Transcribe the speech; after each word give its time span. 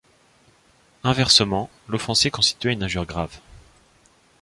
Inversement, 1.03 1.69
l'offenser 1.87 2.31
constituait 2.31 2.73
une 2.73 2.81
injure 2.81 3.05
grave. 3.05 3.39